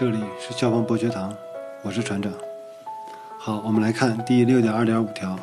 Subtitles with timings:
[0.00, 1.30] 这里是消防博学堂，
[1.82, 2.32] 我是船长。
[3.38, 5.38] 好，我们来看第六点二点五条。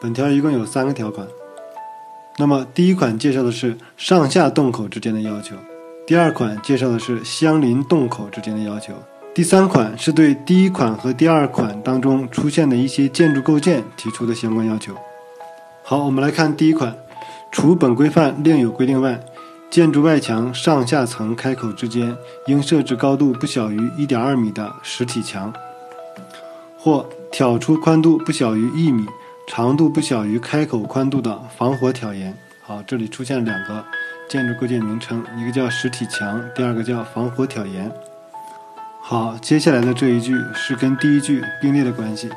[0.00, 1.28] 本条一共有三个条款。
[2.38, 5.54] 那么第一款介绍的是上下洞口之间的要求，
[6.06, 8.94] 第二款介绍的是相邻洞口之间的要求，
[9.34, 14.94] 第三款是对第一款和第二款当中出现的一些建筑构件提出的相关要求。
[15.82, 16.96] 好，我们来看第一款，
[17.50, 19.20] 除本规范另有规定外。
[19.72, 22.14] 建筑外墙上下层开口之间
[22.46, 25.50] 应设置高度不小于1.2米的实体墙，
[26.78, 29.06] 或挑出宽度不小于1米、
[29.48, 32.36] 长度不小于开口宽度的防火挑檐。
[32.60, 33.82] 好，这里出现两个
[34.28, 37.90] 建筑构件名称，一个叫实体墙，第二个叫防火挑檐。
[39.00, 42.28] 好，接下来的这一句是跟第一句并列的关系。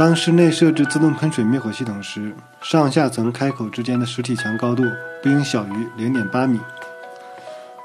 [0.00, 4.82] 当室内设置自动喷水灭火系统时，上下层开口之间的实体墙高度
[5.22, 6.58] 不应小于零点八米。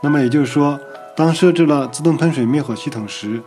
[0.02, 0.80] 那么也就是说，
[1.14, 3.44] 当设置了自动喷水灭火系统时，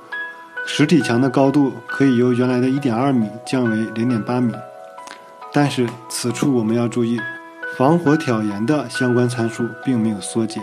[0.66, 4.52] 实体墙的高度可以由原来的一点二米降为零点八米。
[5.50, 7.18] 但是此处我们要注意，
[7.78, 10.62] 防火挑檐的相关参数并没有缩减。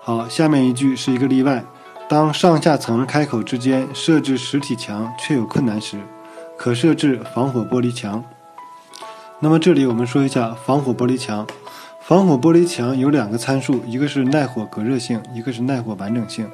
[0.00, 1.62] 好，下面一句是一个例外：
[2.08, 5.98] 当上下层开口之间设置实体墙确有困难时。
[6.62, 8.22] 可设置防火玻璃墙。
[9.38, 11.46] 那么这里我们说一下防火玻璃墙。
[12.02, 16.46] 防火玻璃墙有两个参数，一个是耐火隔热性，一个是耐火完整性。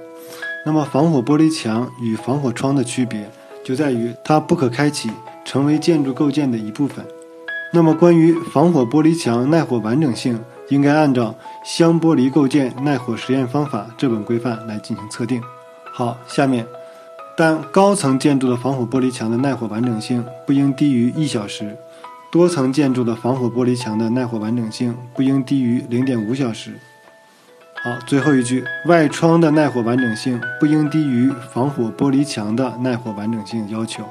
[0.64, 3.28] 那么防火玻璃墙与防火窗的区别
[3.64, 5.10] 就在于它不可开启，
[5.44, 7.04] 成为建筑构件的一部分。
[7.72, 11.30] 那么关于防火玻璃墙耐火完整性，应该按照
[11.64, 15.42] 《箱玻璃构件耐火实验方法》这本规范来进行测定。
[15.92, 16.64] 好，下面。
[17.38, 21.76] 但高层建筑的防火玻璃墙的耐火完整性不应低于一小时，
[22.32, 26.72] 多层建筑的防火玻璃墙的耐火完整性不应低于零点五小时。
[27.82, 34.02] 好，最后一句，外窗的耐火完整性不应低于防火玻璃墙的耐火完整性要求。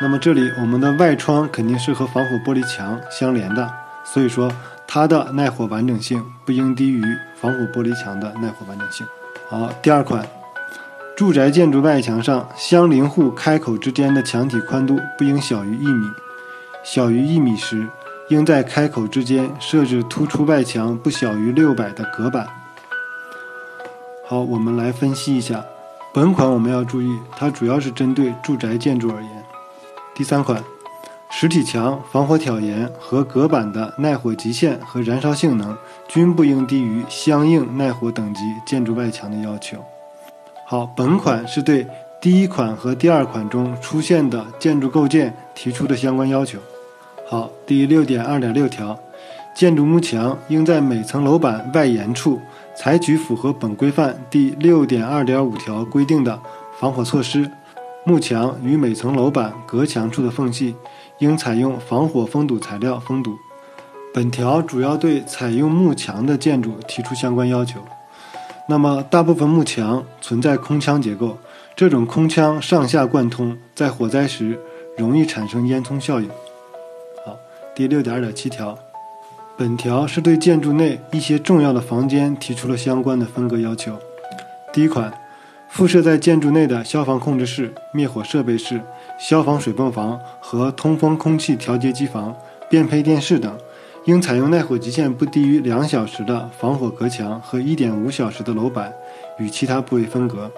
[0.00, 3.70] 那么这里我们的外窗肯定是和防火玻璃墙相连的，
[4.04, 4.50] 所以说
[4.88, 7.00] 它的耐火完整性不应低于
[7.36, 9.06] 防火玻璃墙的耐火完整性。
[9.48, 10.39] 好，第二款。
[11.20, 16.06] 住宅建筑外墙上相邻户开口之间的墙体宽度不应小于一米，
[16.82, 17.86] 小于一米时，
[18.30, 22.48] 应在开口之间设置突出外墙不小于六百的隔板。
[24.26, 25.62] 好，我们来分析一下，
[26.14, 29.44] 本款我们要注意，它主要是针对住宅建筑而言。
[30.14, 30.64] 第三款，
[31.30, 35.76] 实体墙、防火挑檐和隔板的耐火极限和燃烧性能
[36.08, 39.84] 均不应低于相应耐火等级建筑外墙的要求。
[40.70, 41.84] 好，本款是对
[42.20, 46.60] 第一款和第二款中出现的建筑构件提出的相关要求。
[47.28, 48.96] 好，第六点二点六条，
[49.52, 52.40] 建筑幕墙应在每层楼板外沿处
[52.76, 56.40] 采取符合本规范第六点二点五条规定的
[56.78, 57.50] 防火措施。
[58.04, 60.76] 幕墙与每层楼板隔墙处的缝隙
[61.18, 63.36] 应采用防火封堵材料封堵。
[64.14, 67.80] 本条主要对采用幕墙的建筑提出相关要求。
[68.70, 71.36] 那么，大部分幕墙存在空腔结构，
[71.74, 74.56] 这种空腔上下贯通，在火灾时
[74.96, 76.28] 容易产生烟囱效应。
[77.26, 77.36] 好，
[77.74, 78.78] 第六点二点七条，
[79.58, 83.98] 本条是对建筑内一些重要的房间提出了相关的分隔要求。
[84.72, 85.12] 第一款，
[85.68, 88.80] 附设在建筑内的消防控制室、灭火设备室、
[89.18, 92.36] 消防水泵房和通风空气调节机房、
[92.68, 93.52] 变配电室等。
[94.04, 98.90] 应采用耐火极限不低于两小时的防火隔墙和一点五小时的楼板，
[99.38, 100.50] 与其他部位分隔。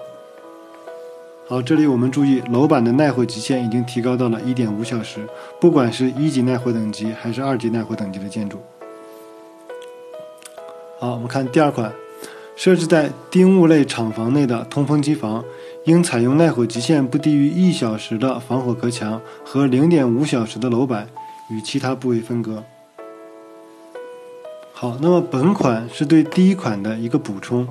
[1.45, 5.27] 好，这里我们注意，楼板的耐火极限已经提高到了一点五小时，
[5.59, 8.59] 不管是一级耐火等级还是二级耐火等级的建筑。
[10.97, 11.91] 好，我们看第二款，
[12.55, 15.43] 设置在丁戊类厂房内的通风机房，
[15.83, 21.09] 应采用耐火极限不低于一小时的防火隔墙和零点五小时的楼板，
[21.49, 22.63] 与其他部位分隔。
[24.83, 27.65] 好，那么本款是对第一款的一个补充，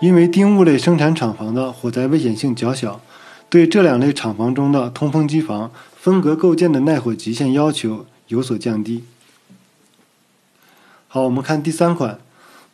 [0.00, 3.00] 因为丁戊类生产厂房的火灾危险性较小，
[3.48, 9.02] 对这两类厂房中的通风机房分隔构件的耐火极限要求有所降低。
[11.08, 12.20] 好，我们看第三款，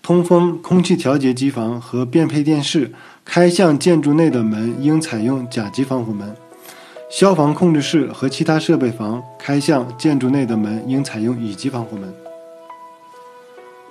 [0.02, 2.92] 通风空气调节机房和变配电室
[3.24, 6.36] 开向建筑内的门应采用甲级防火门，
[7.10, 12.12] 消防控制室和其他设备房开向建筑内的门应采用乙级防火门。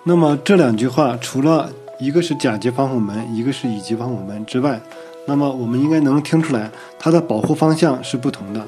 [0.06, 4.78] 那么这两句话，除了一个是甲级防火门，一个是乙级防火门之外，
[5.26, 6.70] 那么我们应该能听出来，
[7.00, 8.68] 它的保护方向是不同的。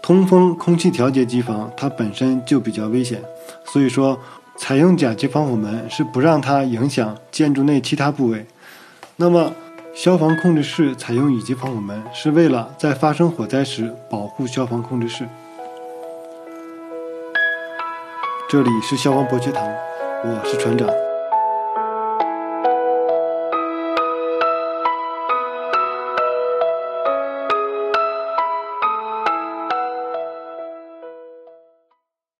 [0.00, 3.22] 通风空气调节机房它本身就比较危险，
[3.66, 4.18] 所以说
[4.56, 8.46] 采用甲级防火门是不让它影响建筑内其他部位。
[9.16, 9.52] 那么
[9.94, 15.28] 消防控制室采用乙级防火门，是为了在发生火灾时保护消防控制室。
[18.48, 19.62] 这里是消防博学堂，
[20.22, 21.09] 我是船长。